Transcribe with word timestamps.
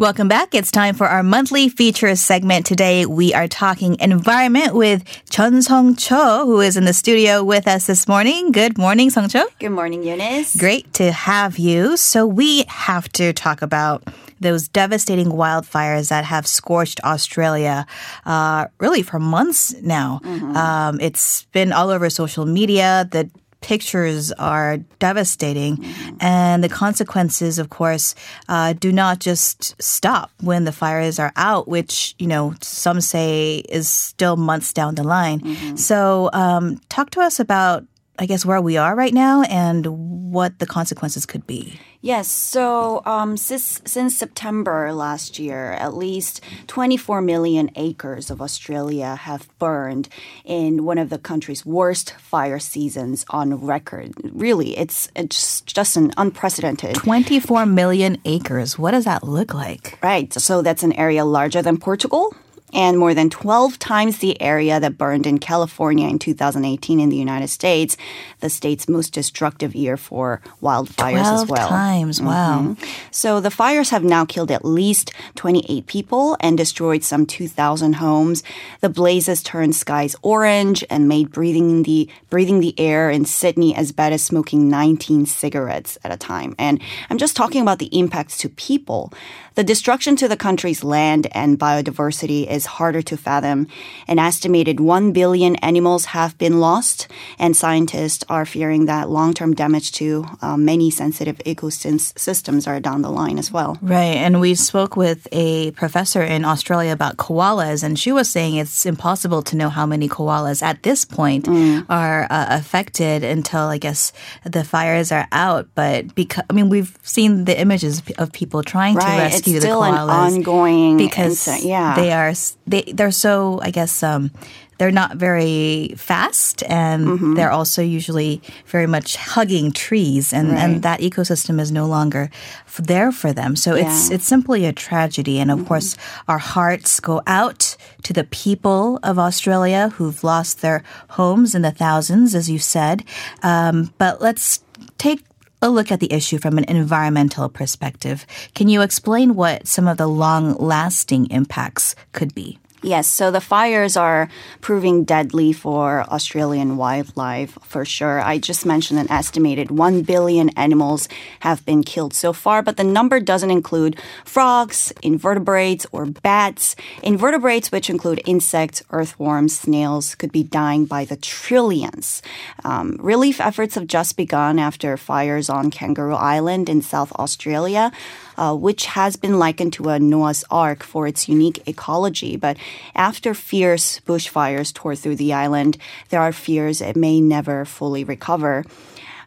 Welcome 0.00 0.28
back. 0.28 0.54
It's 0.54 0.70
time 0.70 0.94
for 0.94 1.06
our 1.06 1.22
monthly 1.22 1.68
feature 1.68 2.16
segment. 2.16 2.64
Today 2.64 3.04
we 3.04 3.34
are 3.34 3.46
talking 3.46 4.00
environment 4.00 4.74
with 4.74 5.04
Chun 5.28 5.60
Song 5.60 5.94
Cho, 5.94 6.46
who 6.46 6.62
is 6.62 6.78
in 6.78 6.86
the 6.86 6.94
studio 6.94 7.44
with 7.44 7.68
us 7.68 7.86
this 7.86 8.08
morning. 8.08 8.50
Good 8.50 8.78
morning, 8.78 9.10
Song 9.10 9.28
Cho. 9.28 9.44
Good 9.58 9.72
morning, 9.72 10.02
Eunice. 10.02 10.56
Great 10.56 10.90
to 10.94 11.12
have 11.12 11.58
you. 11.58 11.98
So 11.98 12.26
we 12.26 12.64
have 12.68 13.10
to 13.12 13.34
talk 13.34 13.60
about 13.60 14.02
those 14.40 14.68
devastating 14.68 15.26
wildfires 15.26 16.08
that 16.08 16.24
have 16.24 16.46
scorched 16.46 16.98
Australia 17.04 17.84
uh, 18.24 18.68
really 18.78 19.02
for 19.02 19.18
months 19.18 19.74
now. 19.82 20.20
Um, 20.24 20.98
it's 21.00 21.44
been 21.52 21.72
all 21.72 21.90
over 21.90 22.08
social 22.08 22.46
media. 22.46 23.06
The 23.12 23.28
pictures 23.60 24.32
are 24.32 24.78
devastating, 24.98 25.84
and 26.20 26.64
the 26.64 26.68
consequences, 26.68 27.58
of 27.58 27.68
course, 27.70 28.14
uh, 28.48 28.72
do 28.72 28.90
not 28.92 29.20
just 29.20 29.80
stop 29.80 30.30
when 30.40 30.64
the 30.64 30.72
fires 30.72 31.18
are 31.18 31.32
out, 31.36 31.68
which 31.68 32.14
you 32.18 32.26
know 32.26 32.54
some 32.62 33.00
say 33.00 33.58
is 33.68 33.88
still 33.88 34.36
months 34.36 34.72
down 34.72 34.94
the 34.94 35.04
line. 35.04 35.76
So, 35.76 36.30
um, 36.32 36.80
talk 36.88 37.10
to 37.10 37.20
us 37.20 37.40
about. 37.40 37.84
I 38.20 38.26
guess 38.26 38.44
where 38.44 38.60
we 38.60 38.76
are 38.76 38.94
right 38.94 39.14
now 39.14 39.40
and 39.44 40.30
what 40.30 40.58
the 40.58 40.66
consequences 40.66 41.24
could 41.24 41.46
be. 41.46 41.80
Yes, 42.02 42.28
so 42.28 43.00
um, 43.06 43.38
since, 43.38 43.80
since 43.86 44.14
September 44.14 44.92
last 44.92 45.38
year, 45.38 45.72
at 45.72 45.94
least 45.94 46.42
24 46.66 47.22
million 47.22 47.70
acres 47.76 48.30
of 48.30 48.42
Australia 48.42 49.16
have 49.16 49.48
burned 49.58 50.10
in 50.44 50.84
one 50.84 50.98
of 50.98 51.08
the 51.08 51.18
country's 51.18 51.64
worst 51.64 52.14
fire 52.18 52.58
seasons 52.58 53.24
on 53.30 53.54
record. 53.54 54.12
Really, 54.22 54.76
it's, 54.76 55.10
it's 55.16 55.62
just 55.62 55.96
an 55.96 56.12
unprecedented. 56.18 56.96
24 56.96 57.64
million 57.64 58.18
acres. 58.26 58.78
What 58.78 58.90
does 58.90 59.06
that 59.06 59.24
look 59.24 59.54
like? 59.54 59.98
Right, 60.02 60.30
so 60.30 60.60
that's 60.60 60.82
an 60.82 60.92
area 60.92 61.24
larger 61.24 61.62
than 61.62 61.78
Portugal 61.78 62.34
and 62.72 62.98
more 62.98 63.14
than 63.14 63.30
12 63.30 63.78
times 63.78 64.18
the 64.18 64.40
area 64.40 64.80
that 64.80 64.98
burned 64.98 65.26
in 65.26 65.38
California 65.38 66.08
in 66.08 66.18
2018 66.18 67.00
in 67.00 67.08
the 67.08 67.16
United 67.16 67.48
States, 67.48 67.96
the 68.40 68.50
state's 68.50 68.88
most 68.88 69.12
destructive 69.12 69.74
year 69.74 69.96
for 69.96 70.40
wildfires 70.62 71.20
12 71.22 71.42
as 71.42 71.48
well. 71.48 71.68
times. 71.68 72.20
Wow. 72.22 72.60
Mhm. 72.60 72.88
So 73.10 73.40
the 73.40 73.50
fires 73.50 73.90
have 73.90 74.04
now 74.04 74.24
killed 74.24 74.50
at 74.50 74.64
least 74.64 75.12
28 75.36 75.86
people 75.86 76.36
and 76.40 76.56
destroyed 76.56 77.02
some 77.02 77.26
2,000 77.26 77.94
homes. 77.94 78.42
The 78.80 78.88
blazes 78.88 79.42
turned 79.42 79.74
skies 79.74 80.16
orange 80.22 80.84
and 80.90 81.08
made 81.08 81.30
breathing 81.30 81.82
the 81.82 82.08
breathing 82.30 82.60
the 82.60 82.78
air 82.78 83.10
in 83.10 83.24
Sydney 83.24 83.74
as 83.74 83.92
bad 83.92 84.12
as 84.12 84.22
smoking 84.22 84.68
19 84.68 85.26
cigarettes 85.26 85.98
at 86.04 86.12
a 86.12 86.16
time. 86.16 86.54
And 86.58 86.80
I'm 87.08 87.18
just 87.18 87.36
talking 87.36 87.62
about 87.62 87.78
the 87.78 87.86
impacts 87.98 88.38
to 88.38 88.48
people. 88.48 89.12
The 89.56 89.64
destruction 89.64 90.14
to 90.16 90.28
the 90.28 90.36
country's 90.36 90.84
land 90.84 91.26
and 91.32 91.58
biodiversity 91.58 92.46
is 92.48 92.59
harder 92.66 93.02
to 93.02 93.16
fathom. 93.16 93.66
An 94.06 94.18
estimated 94.18 94.80
1 94.80 95.12
billion 95.12 95.56
animals 95.56 96.06
have 96.06 96.36
been 96.38 96.60
lost, 96.60 97.08
and 97.38 97.56
scientists 97.56 98.24
are 98.28 98.46
fearing 98.46 98.86
that 98.86 99.10
long 99.10 99.34
term 99.34 99.54
damage 99.54 99.92
to 99.92 100.24
uh, 100.42 100.56
many 100.56 100.90
sensitive 100.90 101.38
ecosystems 101.38 102.66
are 102.66 102.80
down 102.80 103.02
the 103.02 103.10
line 103.10 103.38
as 103.38 103.52
well. 103.52 103.78
Right. 103.80 104.16
And 104.16 104.40
we 104.40 104.54
spoke 104.54 104.96
with 104.96 105.26
a 105.32 105.70
professor 105.72 106.22
in 106.22 106.44
Australia 106.44 106.92
about 106.92 107.16
koalas, 107.16 107.82
and 107.82 107.98
she 107.98 108.12
was 108.12 108.28
saying 108.28 108.56
it's 108.56 108.86
impossible 108.86 109.42
to 109.42 109.56
know 109.56 109.68
how 109.68 109.86
many 109.86 110.08
koalas 110.08 110.62
at 110.62 110.82
this 110.82 111.04
point 111.04 111.48
are 111.88 112.26
uh, 112.30 112.46
affected 112.50 113.24
until, 113.24 113.62
I 113.62 113.78
guess, 113.78 114.12
the 114.44 114.64
fires 114.64 115.12
are 115.12 115.26
out. 115.32 115.68
But 115.74 116.14
because, 116.14 116.44
I 116.50 116.52
mean, 116.52 116.68
we've 116.68 116.96
seen 117.02 117.44
the 117.44 117.58
images 117.58 118.02
of 118.18 118.32
people 118.32 118.62
trying 118.62 118.94
to 118.98 119.06
rescue 119.06 119.56
it's 119.56 119.64
the 119.64 119.70
koalas. 119.70 119.70
It's 119.70 119.70
still 119.70 119.82
an 119.82 120.10
ongoing 120.10 120.96
because 120.96 121.48
incident, 121.48 121.64
yeah. 121.64 121.94
they 121.96 122.12
are, 122.12 122.32
they, 122.66 122.82
they're 122.82 123.10
so, 123.10 123.58
I 123.62 123.70
guess, 123.70 124.02
um, 124.02 124.30
they're 124.78 124.90
not 124.90 125.16
very 125.16 125.92
fast 125.98 126.62
and 126.62 127.06
Mm-hmm. 127.06 127.34
they're 127.34 127.50
also 127.52 127.82
usually 127.82 128.40
very 128.66 128.86
much 128.86 129.16
hugging 129.16 129.72
trees 129.72 130.32
and, 130.32 130.52
and 130.52 130.82
that 130.82 131.00
ecosystem 131.00 131.60
is 131.60 131.70
no 131.70 131.84
longer 131.86 132.30
f- 132.66 132.80
there 132.86 133.12
for 133.12 133.30
them. 133.34 133.56
So 133.56 133.74
it's 133.74 133.82
Yeah. 133.84 133.90
Mm-hmm. 133.90 134.14
it's 134.14 134.26
simply 134.26 134.64
a 134.64 134.72
tragedy. 134.72 135.38
And 135.38 135.50
of 135.50 135.66
course, 135.66 135.96
our 136.28 136.38
hearts 136.38 136.98
go 136.98 137.20
out 137.26 137.76
to 138.04 138.14
the 138.14 138.24
people 138.24 138.98
of 139.02 139.18
Australia 139.18 139.90
who've 139.96 140.24
lost 140.24 140.62
their 140.62 140.82
homes 141.10 141.54
in 141.54 141.60
the 141.60 141.72
thousands, 141.72 142.34
as 142.34 142.48
you 142.48 142.58
said. 142.58 143.04
Um, 143.42 143.92
but 143.98 144.22
let's 144.22 144.64
take 144.96 145.20
a 145.62 145.68
look 145.68 145.92
at 145.92 146.00
the 146.00 146.12
issue 146.12 146.38
from 146.38 146.58
an 146.58 146.64
environmental 146.64 147.48
perspective. 147.48 148.26
Can 148.54 148.68
you 148.68 148.80
explain 148.80 149.34
what 149.34 149.66
some 149.66 149.86
of 149.88 149.98
the 149.98 150.06
long 150.06 150.54
lasting 150.54 151.30
impacts 151.30 151.94
could 152.12 152.34
be? 152.34 152.58
Yes, 152.82 153.06
so 153.06 153.30
the 153.30 153.42
fires 153.42 153.94
are 153.94 154.30
proving 154.62 155.04
deadly 155.04 155.52
for 155.52 156.02
Australian 156.04 156.78
wildlife 156.78 157.58
for 157.62 157.84
sure. 157.84 158.22
I 158.22 158.38
just 158.38 158.64
mentioned 158.64 158.98
an 158.98 159.10
estimated 159.10 159.70
1 159.70 160.02
billion 160.02 160.48
animals 160.50 161.06
have 161.40 161.64
been 161.66 161.82
killed 161.82 162.14
so 162.14 162.32
far, 162.32 162.62
but 162.62 162.78
the 162.78 162.84
number 162.84 163.20
doesn't 163.20 163.50
include 163.50 164.00
frogs, 164.24 164.94
invertebrates, 165.02 165.86
or 165.92 166.06
bats. 166.06 166.74
Invertebrates, 167.02 167.70
which 167.70 167.90
include 167.90 168.22
insects, 168.24 168.82
earthworms, 168.92 169.58
snails, 169.58 170.14
could 170.14 170.32
be 170.32 170.42
dying 170.42 170.86
by 170.86 171.04
the 171.04 171.16
trillions. 171.16 172.22
Um, 172.64 172.96
relief 172.98 173.42
efforts 173.42 173.74
have 173.74 173.88
just 173.88 174.16
begun 174.16 174.58
after 174.58 174.96
fires 174.96 175.50
on 175.50 175.70
Kangaroo 175.70 176.14
Island 176.14 176.70
in 176.70 176.80
South 176.80 177.12
Australia 177.12 177.92
uh, 178.40 178.56
which 178.56 178.86
has 178.86 179.16
been 179.16 179.38
likened 179.38 179.74
to 179.74 179.90
a 179.90 180.00
Noah's 180.00 180.44
Ark 180.50 180.82
for 180.82 181.06
its 181.06 181.28
unique 181.28 181.62
ecology. 181.68 182.36
But 182.36 182.56
after 182.94 183.34
fierce 183.34 184.00
bushfires 184.00 184.72
tore 184.72 184.96
through 184.96 185.16
the 185.16 185.34
island, 185.34 185.76
there 186.08 186.22
are 186.22 186.32
fears 186.32 186.80
it 186.80 186.96
may 186.96 187.20
never 187.20 187.66
fully 187.66 188.02
recover. 188.02 188.64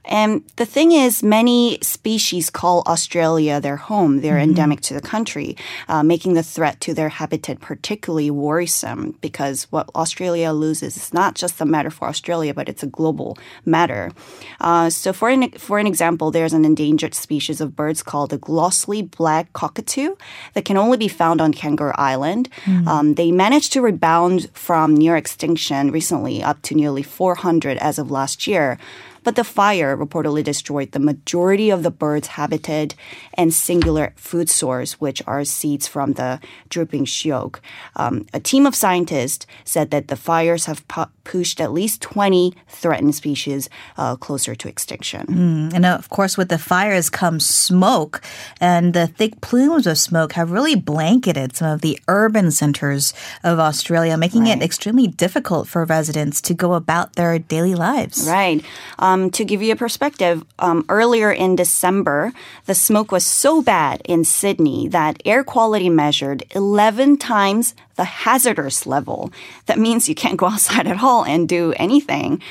And 0.05 0.43
the 0.57 0.65
thing 0.65 0.91
is, 0.91 1.23
many 1.23 1.77
species 1.81 2.49
call 2.49 2.83
Australia 2.85 3.61
their 3.61 3.77
home. 3.77 4.21
They're 4.21 4.37
endemic 4.37 4.81
to 4.81 4.93
the 4.93 5.01
country, 5.01 5.55
uh, 5.87 6.03
making 6.03 6.33
the 6.33 6.43
threat 6.43 6.81
to 6.81 6.93
their 6.93 7.09
habitat 7.09 7.61
particularly 7.61 8.29
worrisome 8.29 9.17
because 9.21 9.63
what 9.71 9.89
Australia 9.95 10.51
loses 10.51 10.97
is 10.97 11.13
not 11.13 11.35
just 11.35 11.61
a 11.61 11.65
matter 11.65 11.89
for 11.89 12.07
Australia, 12.07 12.53
but 12.53 12.67
it's 12.67 12.83
a 12.83 12.87
global 12.87 13.37
matter. 13.65 14.11
Uh, 14.59 14.89
so, 14.89 15.13
for 15.13 15.29
an, 15.29 15.51
for 15.51 15.79
an 15.79 15.87
example, 15.87 16.31
there's 16.31 16.53
an 16.53 16.65
endangered 16.65 17.13
species 17.13 17.61
of 17.61 17.75
birds 17.75 18.03
called 18.03 18.31
the 18.31 18.37
glossy 18.37 19.01
black 19.01 19.53
cockatoo 19.53 20.15
that 20.53 20.65
can 20.65 20.77
only 20.77 20.97
be 20.97 21.07
found 21.07 21.39
on 21.39 21.53
Kangaroo 21.53 21.93
Island. 21.95 22.49
Um, 22.87 23.15
they 23.15 23.31
managed 23.31 23.73
to 23.73 23.81
rebound 23.81 24.49
from 24.53 24.95
near 24.95 25.15
extinction 25.15 25.91
recently, 25.91 26.43
up 26.43 26.61
to 26.63 26.75
nearly 26.75 27.03
400 27.03 27.77
as 27.77 27.97
of 27.99 28.11
last 28.11 28.47
year. 28.47 28.77
But 29.23 29.35
the 29.35 29.43
fire 29.43 29.95
reportedly 29.95 30.43
destroyed 30.43 30.91
the 30.91 30.99
majority 30.99 31.69
of 31.69 31.83
the 31.83 31.91
bird's 31.91 32.27
habitat 32.27 32.95
and 33.33 33.53
singular 33.53 34.13
food 34.15 34.49
source, 34.49 34.99
which 34.99 35.21
are 35.27 35.43
seeds 35.43 35.87
from 35.87 36.13
the 36.13 36.39
drooping 36.69 37.05
sheoak. 37.05 37.59
Um, 37.95 38.25
a 38.33 38.39
team 38.39 38.65
of 38.65 38.75
scientists 38.75 39.45
said 39.63 39.91
that 39.91 40.07
the 40.07 40.15
fires 40.15 40.65
have 40.65 40.87
pu- 40.87 41.11
pushed 41.23 41.61
at 41.61 41.71
least 41.71 42.01
20 42.01 42.53
threatened 42.67 43.15
species 43.15 43.69
uh, 43.97 44.15
closer 44.15 44.55
to 44.55 44.67
extinction. 44.67 45.25
And 45.73 45.85
of 45.85 46.09
course, 46.09 46.37
with 46.37 46.49
the 46.49 46.57
fires 46.57 47.09
comes 47.09 47.45
smoke, 47.47 48.21
and 48.59 48.93
the 48.93 49.07
thick 49.07 49.39
plumes 49.41 49.87
of 49.87 49.97
smoke 49.97 50.33
have 50.33 50.51
really 50.51 50.75
blanketed 50.75 51.55
some 51.55 51.71
of 51.71 51.81
the 51.81 51.99
urban 52.07 52.51
centers 52.51 53.13
of 53.43 53.59
Australia, 53.59 54.17
making 54.17 54.47
it 54.47 54.61
extremely 54.61 55.07
difficult 55.07 55.67
for 55.67 55.85
residents 55.85 56.41
to 56.41 56.53
go 56.53 56.73
about 56.73 57.15
their 57.15 57.39
daily 57.39 57.75
lives. 57.75 58.27
Right. 58.27 58.63
Um, 58.99 59.12
to 59.31 59.45
give 59.45 59.61
you 59.61 59.73
a 59.73 59.75
perspective, 59.77 60.43
um, 60.59 60.85
earlier 60.89 61.31
in 61.31 61.55
December, 61.55 62.31
the 62.65 62.75
smoke 62.75 63.11
was 63.11 63.25
so 63.25 63.61
bad 63.61 64.01
in 64.05 64.23
Sydney 64.23 64.87
that 64.89 65.21
air 65.25 65.43
quality 65.43 65.89
measured 65.89 66.43
11 66.51 67.17
times 67.17 67.75
the 67.95 68.03
hazardous 68.03 68.85
level. 68.85 69.31
That 69.65 69.79
means 69.79 70.09
you 70.09 70.15
can't 70.15 70.37
go 70.37 70.45
outside 70.53 70.87
at 70.87 71.01
all 71.01 71.23
and 71.25 71.47
do 71.47 71.73
anything. 71.77 72.41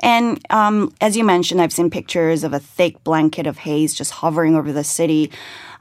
And 0.00 0.40
um, 0.50 0.92
as 1.00 1.16
you 1.16 1.24
mentioned, 1.24 1.60
I've 1.60 1.72
seen 1.72 1.90
pictures 1.90 2.42
of 2.44 2.52
a 2.52 2.58
thick 2.58 3.02
blanket 3.04 3.46
of 3.46 3.58
haze 3.58 3.94
just 3.94 4.12
hovering 4.12 4.56
over 4.56 4.72
the 4.72 4.84
city. 4.84 5.30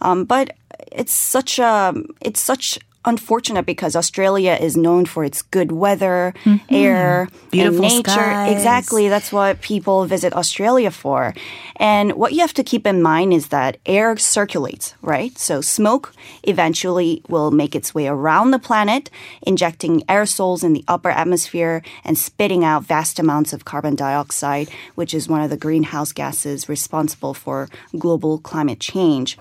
Um, 0.01 0.25
but 0.25 0.55
it's 0.91 1.13
such 1.13 1.59
a 1.59 1.93
it's 2.21 2.39
such 2.39 2.79
unfortunate 3.09 3.65
because 3.65 3.95
Australia 3.95 4.57
is 4.59 4.77
known 4.77 5.05
for 5.05 5.23
its 5.23 5.41
good 5.41 5.71
weather, 5.71 6.33
mm-hmm. 6.45 6.73
air, 6.73 7.27
Beautiful 7.51 7.83
and 7.83 7.95
nature. 7.95 8.11
skies. 8.11 8.51
Exactly. 8.53 9.09
That's 9.09 9.31
what 9.31 9.61
people 9.61 10.05
visit 10.05 10.33
Australia 10.33 10.91
for. 10.91 11.33
And 11.75 12.13
what 12.13 12.33
you 12.33 12.39
have 12.41 12.53
to 12.53 12.63
keep 12.63 12.85
in 12.87 13.01
mind 13.01 13.33
is 13.33 13.47
that 13.47 13.77
air 13.85 14.15
circulates, 14.17 14.93
right? 15.01 15.37
So 15.37 15.61
smoke 15.61 16.13
eventually 16.43 17.21
will 17.27 17.51
make 17.51 17.75
its 17.75 17.93
way 17.93 18.07
around 18.07 18.51
the 18.51 18.59
planet, 18.59 19.09
injecting 19.41 20.01
aerosols 20.01 20.63
in 20.63 20.73
the 20.73 20.85
upper 20.87 21.09
atmosphere 21.09 21.81
and 22.03 22.17
spitting 22.17 22.63
out 22.63 22.83
vast 22.85 23.19
amounts 23.19 23.53
of 23.53 23.65
carbon 23.65 23.95
dioxide, 23.95 24.69
which 24.95 25.13
is 25.13 25.27
one 25.27 25.41
of 25.41 25.49
the 25.49 25.57
greenhouse 25.57 26.11
gases 26.11 26.69
responsible 26.69 27.33
for 27.33 27.67
global 27.97 28.37
climate 28.37 28.79
change. 28.79 29.37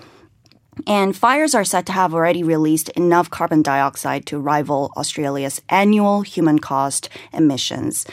And 0.87 1.15
fires 1.15 1.55
are 1.55 1.65
said 1.65 1.85
to 1.87 1.91
have 1.91 2.13
already 2.13 2.43
released 2.43 2.89
enough 2.89 3.29
carbon 3.29 3.61
dioxide 3.61 4.25
to 4.27 4.39
rival 4.39 4.91
Australia's 4.95 5.61
annual 5.69 6.21
human 6.21 6.59
caused 6.59 7.09
emissions. 7.33 8.05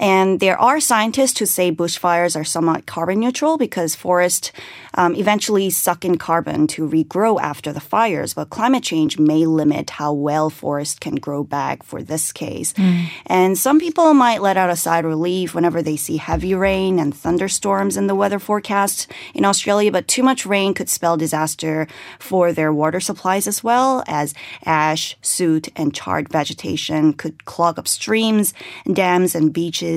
And 0.00 0.40
there 0.40 0.58
are 0.58 0.80
scientists 0.80 1.38
who 1.38 1.46
say 1.46 1.70
bushfires 1.70 2.34
are 2.34 2.42
somewhat 2.42 2.86
carbon 2.86 3.20
neutral 3.20 3.58
because 3.58 3.94
forests 3.94 4.50
um, 4.94 5.14
eventually 5.14 5.68
suck 5.68 6.06
in 6.06 6.16
carbon 6.16 6.66
to 6.68 6.88
regrow 6.88 7.38
after 7.40 7.70
the 7.70 7.80
fires. 7.80 8.32
But 8.32 8.48
climate 8.48 8.82
change 8.82 9.18
may 9.18 9.44
limit 9.44 9.90
how 9.90 10.14
well 10.14 10.48
forests 10.48 10.98
can 10.98 11.16
grow 11.16 11.44
back 11.44 11.82
for 11.82 12.02
this 12.02 12.32
case. 12.32 12.72
Mm. 12.72 13.08
And 13.26 13.58
some 13.58 13.78
people 13.78 14.14
might 14.14 14.40
let 14.40 14.56
out 14.56 14.70
a 14.70 14.76
sigh 14.76 15.00
of 15.00 15.04
relief 15.04 15.54
whenever 15.54 15.82
they 15.82 15.96
see 15.96 16.16
heavy 16.16 16.54
rain 16.54 16.98
and 16.98 17.14
thunderstorms 17.14 17.98
in 17.98 18.06
the 18.06 18.14
weather 18.14 18.38
forecast 18.38 19.06
in 19.34 19.44
Australia. 19.44 19.92
But 19.92 20.08
too 20.08 20.22
much 20.22 20.46
rain 20.46 20.72
could 20.72 20.88
spell 20.88 21.18
disaster 21.18 21.86
for 22.18 22.54
their 22.54 22.72
water 22.72 23.00
supplies 23.00 23.46
as 23.46 23.62
well 23.62 24.02
as 24.06 24.32
ash, 24.64 25.18
soot, 25.20 25.68
and 25.76 25.92
charred 25.92 26.30
vegetation 26.30 27.12
could 27.12 27.44
clog 27.44 27.78
up 27.78 27.86
streams, 27.86 28.54
dams, 28.90 29.34
and 29.34 29.52
beaches 29.52 29.89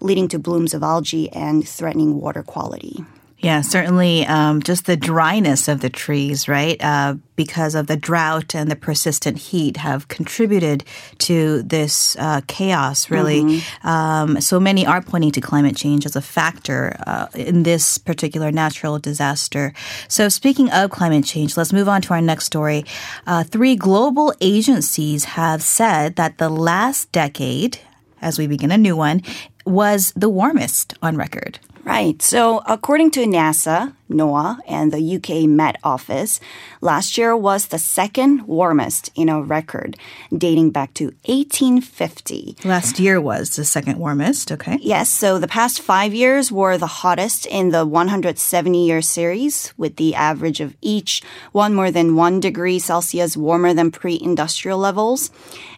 leading 0.00 0.28
to 0.28 0.38
blooms 0.38 0.74
of 0.74 0.82
algae 0.82 1.30
and 1.32 1.66
threatening 1.66 2.20
water 2.20 2.42
quality. 2.42 3.04
Yeah, 3.38 3.60
certainly 3.60 4.26
um, 4.26 4.62
just 4.62 4.86
the 4.86 4.96
dryness 4.96 5.68
of 5.68 5.80
the 5.80 5.90
trees, 5.90 6.48
right? 6.48 6.82
Uh, 6.82 7.16
because 7.36 7.74
of 7.74 7.86
the 7.86 7.96
drought 7.96 8.54
and 8.54 8.70
the 8.70 8.76
persistent 8.76 9.36
heat 9.36 9.76
have 9.76 10.08
contributed 10.08 10.84
to 11.18 11.62
this 11.62 12.16
uh, 12.18 12.40
chaos, 12.46 13.10
really. 13.10 13.42
Mm-hmm. 13.42 13.86
Um, 13.86 14.40
so 14.40 14.58
many 14.58 14.86
are 14.86 15.02
pointing 15.02 15.32
to 15.32 15.42
climate 15.42 15.76
change 15.76 16.06
as 16.06 16.16
a 16.16 16.22
factor 16.22 16.96
uh, 17.06 17.26
in 17.34 17.62
this 17.62 17.98
particular 17.98 18.50
natural 18.50 18.98
disaster. 18.98 19.74
So, 20.08 20.30
speaking 20.30 20.70
of 20.70 20.90
climate 20.90 21.26
change, 21.26 21.58
let's 21.58 21.74
move 21.74 21.90
on 21.90 22.00
to 22.02 22.14
our 22.14 22.22
next 22.22 22.46
story. 22.46 22.86
Uh, 23.26 23.44
three 23.44 23.76
global 23.76 24.32
agencies 24.40 25.24
have 25.24 25.62
said 25.62 26.16
that 26.16 26.38
the 26.38 26.48
last 26.48 27.12
decade 27.12 27.78
as 28.20 28.38
we 28.38 28.46
begin 28.46 28.70
a 28.70 28.78
new 28.78 28.96
one, 28.96 29.22
was 29.64 30.12
the 30.16 30.28
warmest 30.28 30.94
on 31.02 31.16
record. 31.16 31.58
Right. 31.84 32.20
So, 32.20 32.62
according 32.66 33.12
to 33.12 33.20
NASA, 33.26 33.94
NOAA, 34.10 34.58
and 34.66 34.92
the 34.92 35.16
UK 35.16 35.48
Met 35.48 35.76
Office, 35.82 36.40
last 36.80 37.18
year 37.18 37.36
was 37.36 37.66
the 37.66 37.78
second 37.78 38.46
warmest 38.46 39.10
in 39.14 39.28
a 39.28 39.42
record 39.42 39.96
dating 40.36 40.70
back 40.70 40.94
to 40.94 41.06
1850. 41.24 42.56
Last 42.64 42.98
year 42.98 43.20
was 43.20 43.56
the 43.56 43.64
second 43.64 43.98
warmest, 43.98 44.52
okay. 44.52 44.78
Yes. 44.80 45.08
So, 45.08 45.38
the 45.38 45.48
past 45.48 45.80
five 45.80 46.14
years 46.14 46.52
were 46.52 46.78
the 46.78 46.86
hottest 46.86 47.46
in 47.46 47.70
the 47.70 47.84
170 47.84 48.86
year 48.86 49.02
series, 49.02 49.72
with 49.76 49.96
the 49.96 50.14
average 50.14 50.60
of 50.60 50.76
each 50.80 51.22
one 51.52 51.74
more 51.74 51.90
than 51.90 52.16
one 52.16 52.40
degree 52.40 52.78
Celsius 52.78 53.36
warmer 53.36 53.74
than 53.74 53.90
pre 53.90 54.18
industrial 54.22 54.78
levels. 54.78 55.30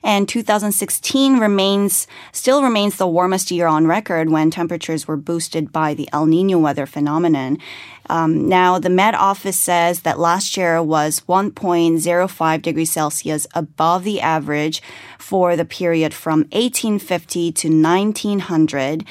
And 0.02 0.28
2016 0.28 1.38
remains, 1.38 2.06
still 2.32 2.62
remains 2.62 2.96
the 2.96 3.06
warmest 3.06 3.50
year 3.50 3.66
on 3.66 3.86
record 3.86 4.30
when 4.30 4.50
temperatures 4.50 5.08
were 5.08 5.16
boosted 5.16 5.72
by 5.72 5.94
the 5.94 6.08
El 6.12 6.26
Nino 6.26 6.58
weather 6.58 6.86
phenomenon. 6.86 7.58
Um, 8.08 8.48
now, 8.48 8.78
the 8.78 8.90
Met 8.90 9.14
Office 9.14 9.58
says 9.58 10.00
that 10.00 10.18
last 10.18 10.56
year 10.56 10.82
was 10.82 11.20
1.05 11.28 12.62
degrees 12.62 12.90
Celsius 12.90 13.46
above 13.54 14.04
the 14.04 14.20
average 14.20 14.82
for 15.18 15.56
the 15.56 15.64
period 15.64 16.14
from 16.14 16.40
1850 16.52 17.52
to 17.52 17.68
1900. 17.68 19.04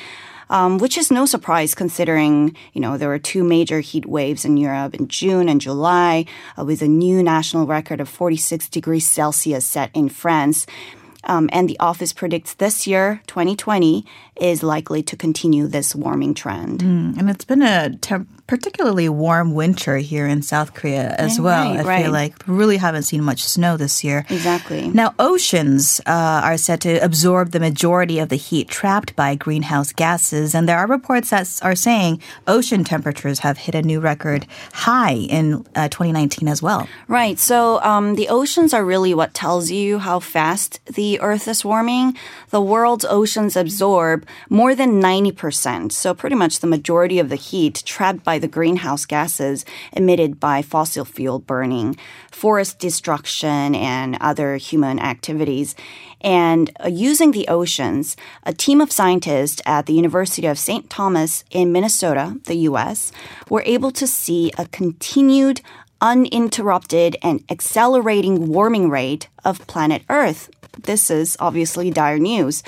Um, 0.49 0.77
which 0.77 0.97
is 0.97 1.11
no 1.11 1.25
surprise 1.25 1.75
considering, 1.75 2.55
you 2.71 2.79
know, 2.79 2.97
there 2.97 3.09
were 3.09 3.19
two 3.19 3.43
major 3.43 3.81
heat 3.81 4.05
waves 4.05 4.45
in 4.45 4.55
Europe 4.55 4.95
in 4.95 5.09
June 5.09 5.49
and 5.49 5.59
July 5.59 6.23
uh, 6.57 6.63
with 6.63 6.81
a 6.81 6.87
new 6.87 7.21
national 7.21 7.67
record 7.67 7.99
of 7.99 8.07
46 8.07 8.69
degrees 8.69 9.05
Celsius 9.05 9.65
set 9.65 9.91
in 9.93 10.07
France. 10.07 10.65
Um, 11.25 11.49
and 11.51 11.69
the 11.69 11.77
office 11.79 12.13
predicts 12.13 12.53
this 12.53 12.87
year, 12.87 13.21
2020, 13.27 14.05
is 14.39 14.63
likely 14.63 15.03
to 15.03 15.15
continue 15.15 15.67
this 15.67 15.95
warming 15.95 16.33
trend. 16.33 16.81
Mm, 16.81 17.17
and 17.17 17.29
it's 17.29 17.45
been 17.45 17.61
a 17.61 17.95
temp- 17.97 18.29
particularly 18.47 19.09
warm 19.09 19.53
winter 19.53 19.97
here 19.97 20.25
in 20.25 20.41
South 20.41 20.73
Korea 20.73 21.13
as 21.17 21.39
well. 21.39 21.69
Right, 21.69 21.79
I 21.79 21.83
right. 21.83 22.03
feel 22.03 22.11
like 22.11 22.47
we 22.47 22.55
really 22.55 22.77
haven't 22.77 23.03
seen 23.03 23.21
much 23.23 23.43
snow 23.43 23.75
this 23.75 24.03
year. 24.03 24.25
Exactly. 24.29 24.87
Now, 24.87 25.13
oceans 25.19 25.99
uh, 26.05 26.41
are 26.43 26.57
said 26.57 26.79
to 26.81 26.97
absorb 27.03 27.51
the 27.51 27.59
majority 27.59 28.19
of 28.19 28.29
the 28.29 28.37
heat 28.37 28.69
trapped 28.69 29.15
by 29.15 29.35
greenhouse 29.35 29.91
gases, 29.91 30.55
and 30.55 30.67
there 30.67 30.77
are 30.77 30.87
reports 30.87 31.29
that 31.31 31.59
are 31.61 31.75
saying 31.75 32.21
ocean 32.47 32.83
temperatures 32.83 33.39
have 33.39 33.57
hit 33.57 33.75
a 33.75 33.81
new 33.81 33.99
record 33.99 34.47
high 34.73 35.13
in 35.13 35.65
uh, 35.75 35.89
2019 35.89 36.47
as 36.47 36.61
well. 36.61 36.87
Right. 37.07 37.37
So 37.37 37.81
um, 37.81 38.15
the 38.15 38.29
oceans 38.29 38.73
are 38.73 38.85
really 38.85 39.13
what 39.13 39.33
tells 39.33 39.71
you 39.71 39.99
how 39.99 40.19
fast 40.19 40.83
the 40.85 41.19
Earth 41.19 41.47
is 41.47 41.65
warming. 41.65 42.17
The 42.51 42.61
world's 42.61 43.05
oceans 43.05 43.55
absorb 43.55 44.25
more 44.49 44.75
than 44.75 45.01
90%, 45.01 45.91
so 45.91 46.13
pretty 46.13 46.35
much 46.35 46.59
the 46.59 46.67
majority 46.67 47.19
of 47.19 47.29
the 47.29 47.35
heat 47.35 47.83
trapped 47.85 48.23
by 48.23 48.39
the 48.39 48.47
greenhouse 48.47 49.05
gases 49.05 49.65
emitted 49.93 50.39
by 50.39 50.61
fossil 50.61 51.05
fuel 51.05 51.39
burning, 51.39 51.95
forest 52.31 52.79
destruction, 52.79 53.75
and 53.75 54.17
other 54.21 54.57
human 54.57 54.99
activities. 54.99 55.75
And 56.21 56.71
uh, 56.83 56.87
using 56.87 57.31
the 57.31 57.47
oceans, 57.47 58.15
a 58.43 58.53
team 58.53 58.81
of 58.81 58.91
scientists 58.91 59.61
at 59.65 59.85
the 59.85 59.93
University 59.93 60.47
of 60.47 60.57
St. 60.57 60.89
Thomas 60.89 61.43
in 61.51 61.71
Minnesota, 61.71 62.37
the 62.45 62.55
US, 62.69 63.11
were 63.49 63.63
able 63.65 63.91
to 63.91 64.07
see 64.07 64.51
a 64.57 64.65
continued 64.67 65.61
uninterrupted 66.01 67.17
and 67.23 67.43
accelerating 67.49 68.47
warming 68.47 68.89
rate 68.89 69.27
of 69.43 69.65
planet 69.67 70.03
Earth. 70.09 70.49
This 70.83 71.09
is 71.09 71.37
obviously 71.39 71.89
dire 71.89 72.19
news. 72.19 72.63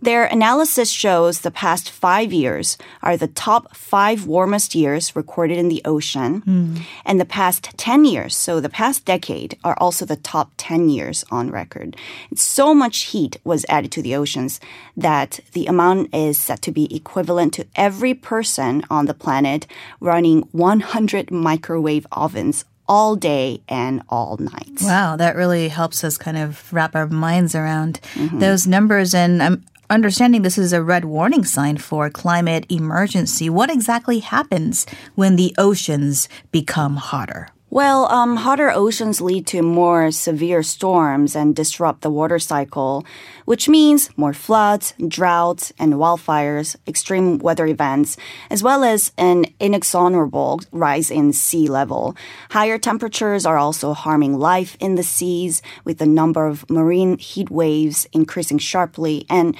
Their 0.00 0.26
analysis 0.26 0.90
shows 0.90 1.40
the 1.40 1.50
past 1.50 1.90
five 1.90 2.32
years 2.32 2.78
are 3.02 3.16
the 3.16 3.26
top 3.26 3.74
five 3.74 4.26
warmest 4.26 4.74
years 4.74 5.16
recorded 5.16 5.58
in 5.58 5.68
the 5.68 5.82
ocean. 5.84 6.42
Mm. 6.42 6.82
And 7.04 7.20
the 7.20 7.24
past 7.24 7.70
10 7.76 8.04
years, 8.04 8.36
so 8.36 8.60
the 8.60 8.68
past 8.68 9.04
decade, 9.04 9.58
are 9.64 9.76
also 9.78 10.04
the 10.04 10.16
top 10.16 10.52
10 10.56 10.88
years 10.88 11.24
on 11.30 11.50
record. 11.50 11.96
So 12.34 12.74
much 12.74 12.98
heat 13.10 13.38
was 13.42 13.66
added 13.68 13.90
to 13.92 14.02
the 14.02 14.14
oceans 14.14 14.60
that 14.96 15.40
the 15.52 15.66
amount 15.66 16.14
is 16.14 16.38
set 16.38 16.62
to 16.62 16.72
be 16.72 16.94
equivalent 16.94 17.54
to 17.54 17.66
every 17.74 18.14
person 18.14 18.84
on 18.88 19.06
the 19.06 19.14
planet 19.14 19.66
running 20.00 20.42
100 20.52 21.30
microwave 21.32 22.06
ovens 22.12 22.64
all 22.88 23.16
day 23.16 23.60
and 23.68 24.02
all 24.08 24.36
night. 24.38 24.78
Wow, 24.80 25.16
that 25.16 25.36
really 25.36 25.68
helps 25.68 26.02
us 26.04 26.16
kind 26.16 26.38
of 26.38 26.72
wrap 26.72 26.96
our 26.96 27.06
minds 27.06 27.54
around 27.54 28.00
mm-hmm. 28.14 28.38
those 28.38 28.66
numbers. 28.66 29.14
And 29.14 29.42
I'm 29.42 29.64
understanding 29.90 30.42
this 30.42 30.58
is 30.58 30.72
a 30.72 30.82
red 30.82 31.04
warning 31.04 31.44
sign 31.44 31.78
for 31.78 32.10
climate 32.10 32.66
emergency. 32.68 33.48
What 33.48 33.70
exactly 33.70 34.20
happens 34.20 34.86
when 35.14 35.36
the 35.36 35.54
oceans 35.58 36.28
become 36.50 36.96
hotter? 36.96 37.48
Well, 37.70 38.10
um, 38.10 38.36
hotter 38.36 38.70
oceans 38.70 39.20
lead 39.20 39.46
to 39.48 39.60
more 39.60 40.10
severe 40.10 40.62
storms 40.62 41.36
and 41.36 41.54
disrupt 41.54 42.00
the 42.00 42.10
water 42.10 42.38
cycle, 42.38 43.04
which 43.44 43.68
means 43.68 44.08
more 44.16 44.32
floods, 44.32 44.94
droughts, 45.06 45.70
and 45.78 45.92
wildfires, 45.92 46.76
extreme 46.86 47.36
weather 47.36 47.66
events, 47.66 48.16
as 48.48 48.62
well 48.62 48.84
as 48.84 49.12
an 49.18 49.44
inexorable 49.60 50.62
rise 50.72 51.10
in 51.10 51.34
sea 51.34 51.68
level. 51.68 52.16
Higher 52.52 52.78
temperatures 52.78 53.44
are 53.44 53.58
also 53.58 53.92
harming 53.92 54.38
life 54.38 54.74
in 54.80 54.94
the 54.94 55.02
seas, 55.02 55.60
with 55.84 55.98
the 55.98 56.06
number 56.06 56.46
of 56.46 56.68
marine 56.70 57.18
heat 57.18 57.50
waves 57.50 58.06
increasing 58.14 58.56
sharply. 58.56 59.26
And 59.28 59.54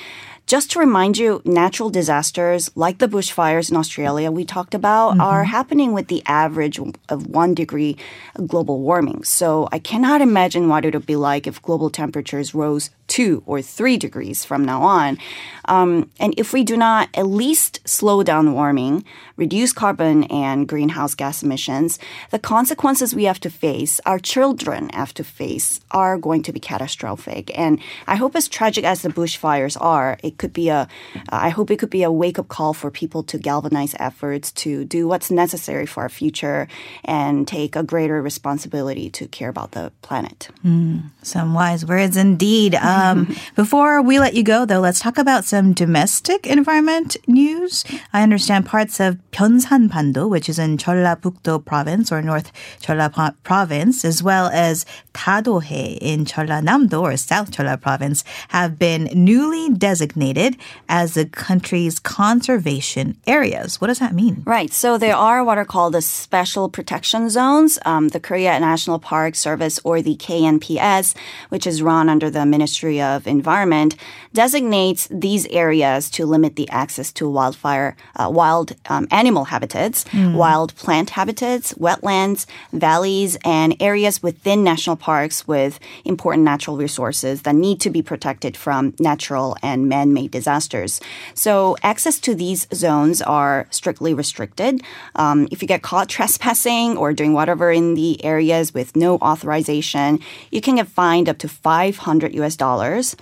just 0.49 0.71
to 0.71 0.79
remind 0.79 1.19
you, 1.19 1.43
natural 1.45 1.91
disasters 1.91 2.71
like 2.75 2.99
the 2.99 3.07
bushfires 3.07 3.71
in 3.71 3.77
Australia 3.77 4.31
we 4.31 4.47
talked 4.47 4.75
about 4.75 5.11
mm-hmm. 5.11 5.21
are 5.21 5.45
happening 5.45 5.93
with 5.93 6.09
the 6.09 6.23
average 6.25 6.81
of 7.11 7.27
one 7.27 7.53
degree 7.53 7.99
global 8.47 8.81
warming. 8.81 9.23
So 9.25 9.69
I 9.71 9.79
cannot 9.79 10.23
imagine 10.23 10.71
what 10.71 10.87
it 10.87 10.95
would 10.95 11.05
be 11.05 11.17
like 11.17 11.47
if 11.47 11.61
global 11.61 11.91
temperatures 11.91 12.55
rose 12.55 12.89
two 13.09 13.43
or 13.47 13.61
three 13.61 13.97
degrees 13.97 14.45
from 14.45 14.65
now 14.65 14.83
on. 14.83 15.19
Um, 15.65 16.11
and 16.21 16.33
if 16.37 16.53
we 16.53 16.63
do 16.63 16.77
not 16.77 17.09
at 17.15 17.27
least 17.27 17.81
slow 17.87 18.23
down 18.23 18.53
warming, 18.53 19.05
reduce 19.37 19.73
carbon 19.73 20.25
and 20.25 20.69
greenhouse 20.69 21.15
gas 21.15 21.43
emissions, 21.43 21.99
the 22.31 22.39
consequences 22.39 23.15
we 23.15 23.25
have 23.25 23.41
to 23.41 23.51
face, 23.51 24.01
our 24.07 24.19
children 24.19 24.89
have 24.91 25.13
to 25.15 25.25
face, 25.25 25.81
are 25.91 26.17
going 26.17 26.43
to 26.43 26.53
be 26.53 26.61
catastrophic. 26.61 27.57
And 27.59 27.81
I 28.07 28.17
hope, 28.17 28.37
as 28.37 28.49
tragic 28.49 28.85
as 28.85 29.03
the 29.03 29.09
bushfires 29.09 29.77
are, 29.81 30.19
it 30.23 30.39
could 30.39 30.53
be 30.53 30.69
a, 30.69 30.89
I 31.31 31.49
hope 31.49 31.71
it 31.71 31.79
could 31.79 31.91
be 31.91 32.03
a 32.03 32.13
wake 32.13 32.39
up 32.39 32.49
call 32.49 32.75
for 32.75 32.91
people 32.91 33.23
to 33.25 33.39
galvanize 33.39 33.95
efforts 33.99 34.53
to 34.53 34.85
do 34.85 35.09
what's 35.09 35.31
necessary 35.31 35.87
for 35.87 36.03
our 36.03 36.09
future 36.09 36.69
and 37.05 37.49
take 37.49 37.77
a 37.77 37.83
greater 37.83 38.21
responsibility 38.23 39.11
to 39.11 39.27
care 39.29 39.49
about 39.49 39.73
the 39.73 39.93
planet. 40.03 40.49
Mm, 40.65 41.11
some 41.23 41.55
wise 41.55 41.85
words 41.85 42.17
indeed. 42.17 42.75
Um, 42.75 42.98
Um, 42.99 43.37
before 43.57 44.03
we 44.03 44.19
let 44.19 44.35
you 44.35 44.43
go, 44.43 44.65
though, 44.65 44.81
let's 44.81 45.01
talk 45.01 45.19
about 45.19 45.45
some 45.45 45.73
domestic 45.73 46.47
environment 46.47 47.17
news. 47.27 47.85
I 48.13 48.23
understand 48.23 48.67
parts 48.67 49.01
of 49.01 49.19
Byeonsanbando, 49.31 50.29
which 50.29 50.49
is 50.49 50.59
in 50.59 50.77
Jeollabuk-do 50.77 51.61
province 51.61 52.11
or 52.11 52.23
North 52.23 52.53
Jeolla 52.81 53.35
province, 53.43 54.05
as 54.05 54.23
well 54.23 54.49
as 54.53 54.85
Dadohae 55.19 55.99
in 56.01 56.25
Jeollanam-do 56.25 57.01
or 57.01 57.17
South 57.17 57.51
Jeolla 57.51 57.81
province, 57.81 58.25
have 58.49 58.79
been 58.79 59.11
newly 59.13 59.69
designated 59.71 60.57
as 60.89 61.15
the 61.15 61.27
country's 61.27 61.99
conservation 61.99 63.17
areas. 63.27 63.81
What 63.81 63.89
does 63.89 63.99
that 63.99 64.15
mean? 64.15 64.43
Right. 64.47 64.73
So 64.73 64.97
there 64.97 65.17
are 65.17 65.43
what 65.43 65.59
are 65.59 65.65
called 65.65 65.95
the 65.95 66.03
special 66.03 66.69
protection 66.69 67.31
zones. 67.31 67.79
Um, 67.85 68.09
the 68.09 68.21
Korea 68.21 68.59
National 68.61 68.99
Park 68.99 69.35
Service, 69.35 69.81
or 69.85 70.01
the 70.01 70.17
KNPS, 70.17 71.15
which 71.49 71.67
is 71.67 71.83
run 71.83 72.09
under 72.09 72.31
the 72.31 72.47
Ministry 72.47 73.01
of 73.01 73.27
Environment, 73.27 73.97
designates 74.33 75.09
these 75.11 75.47
areas 75.49 76.11
to 76.11 76.27
limit 76.27 76.57
the 76.57 76.69
access 76.71 77.13
to 77.13 77.29
wildfire, 77.29 77.97
uh, 78.17 78.31
wild 78.31 78.73
um, 78.89 79.09
animal 79.11 79.45
habitats, 79.47 80.05
wild 80.15 80.75
plant 80.77 81.11
habitats, 81.11 81.75
wetlands, 81.75 82.47
valleys, 82.73 83.37
and 83.45 83.75
areas 83.81 84.23
within 84.23 84.63
national 84.63 84.97
parks 84.97 85.08
with 85.47 85.81
important 86.05 86.45
natural 86.45 86.77
resources 86.77 87.43
that 87.43 87.55
need 87.55 87.81
to 87.81 87.91
be 87.91 88.03
protected 88.03 88.57
from 88.57 88.95
natural 88.99 89.57
and 89.63 89.89
man-made 89.89 90.31
disasters. 90.31 91.01
So 91.35 91.77
access 91.83 92.19
to 92.21 92.35
these 92.35 92.67
zones 92.75 93.23
are 93.23 93.67
strictly 93.71 94.13
restricted. 94.13 94.83
Um, 95.15 95.49
if 95.51 95.63
you 95.63 95.69
get 95.69 95.83
caught 95.83 96.09
trespassing 96.17 96.99
or 96.99 97.13
doing 97.15 97.33
whatever 97.33 97.73
in 97.73 97.95
the 97.95 98.23
areas 98.23 98.75
with 98.75 98.97
no 98.97 99.17
authorization, 99.17 100.21
you 100.51 100.61
can 100.61 100.77
get 100.77 100.89
fined 100.89 101.29
up 101.29 101.39
to 101.39 101.49
500 101.49 102.35
US 102.35 102.57
dollars. 102.57 103.17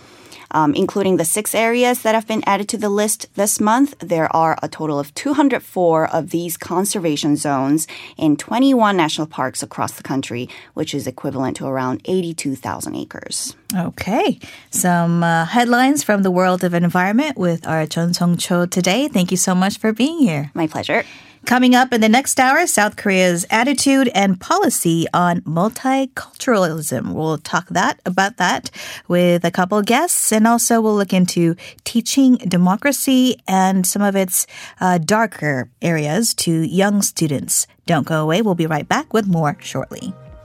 Um, 0.50 0.74
including 0.74 1.16
the 1.16 1.24
six 1.24 1.54
areas 1.54 2.02
that 2.02 2.14
have 2.14 2.26
been 2.26 2.42
added 2.46 2.68
to 2.70 2.78
the 2.78 2.88
list 2.88 3.26
this 3.34 3.60
month, 3.60 3.94
there 3.98 4.34
are 4.34 4.58
a 4.62 4.68
total 4.68 4.98
of 4.98 5.14
204 5.14 6.08
of 6.08 6.30
these 6.30 6.56
conservation 6.56 7.36
zones 7.36 7.86
in 8.16 8.36
21 8.36 8.96
national 8.96 9.26
parks 9.26 9.62
across 9.62 9.92
the 9.92 10.02
country, 10.02 10.48
which 10.74 10.94
is 10.94 11.06
equivalent 11.06 11.56
to 11.56 11.66
around 11.66 12.00
82,000 12.04 12.94
acres. 12.94 13.56
Okay. 13.74 14.38
Some 14.70 15.22
uh, 15.22 15.44
headlines 15.46 16.02
from 16.02 16.22
the 16.22 16.30
world 16.30 16.64
of 16.64 16.74
environment 16.74 17.36
with 17.36 17.66
our 17.66 17.86
Chun 17.86 18.14
Song 18.14 18.36
Cho 18.36 18.66
today. 18.66 19.08
Thank 19.08 19.30
you 19.30 19.36
so 19.36 19.54
much 19.54 19.78
for 19.78 19.92
being 19.92 20.18
here. 20.18 20.50
My 20.54 20.66
pleasure. 20.66 21.04
Coming 21.46 21.76
up 21.76 21.92
in 21.92 22.00
the 22.00 22.08
next 22.08 22.40
hour, 22.40 22.66
South 22.66 22.96
Korea's 22.96 23.46
attitude 23.50 24.10
and 24.16 24.40
policy 24.40 25.06
on 25.14 25.42
multiculturalism. 25.42 27.14
We'll 27.14 27.38
talk 27.38 27.68
that 27.68 28.00
about 28.04 28.38
that 28.38 28.68
with 29.06 29.44
a 29.44 29.52
couple 29.52 29.80
guests, 29.82 30.32
and 30.32 30.44
also 30.44 30.80
we'll 30.80 30.96
look 30.96 31.12
into 31.12 31.54
teaching 31.84 32.34
democracy 32.38 33.36
and 33.46 33.86
some 33.86 34.02
of 34.02 34.16
its 34.16 34.48
uh, 34.80 34.98
darker 34.98 35.70
areas 35.80 36.34
to 36.34 36.50
young 36.50 37.00
students. 37.00 37.68
Don't 37.86 38.08
go 38.08 38.24
away. 38.24 38.42
We'll 38.42 38.56
be 38.56 38.66
right 38.66 38.88
back 38.88 39.14
with 39.14 39.28
more 39.28 39.56
shortly. 39.60 40.12